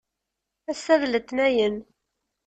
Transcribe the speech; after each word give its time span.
Assa 0.71 0.95
d 1.01 1.03
letnayen. 1.07 1.75